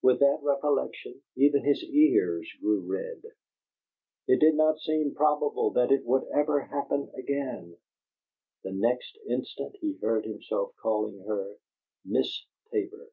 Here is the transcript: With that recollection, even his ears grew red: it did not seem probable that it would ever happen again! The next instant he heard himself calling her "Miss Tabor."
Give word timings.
With 0.00 0.20
that 0.20 0.38
recollection, 0.42 1.20
even 1.36 1.62
his 1.62 1.84
ears 1.84 2.50
grew 2.58 2.80
red: 2.90 3.22
it 4.26 4.40
did 4.40 4.54
not 4.54 4.78
seem 4.80 5.14
probable 5.14 5.72
that 5.72 5.92
it 5.92 6.06
would 6.06 6.26
ever 6.32 6.62
happen 6.62 7.10
again! 7.14 7.76
The 8.64 8.72
next 8.72 9.18
instant 9.28 9.76
he 9.82 9.98
heard 10.00 10.24
himself 10.24 10.74
calling 10.80 11.18
her 11.26 11.56
"Miss 12.02 12.46
Tabor." 12.72 13.10